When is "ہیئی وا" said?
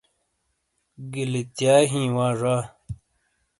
1.91-2.27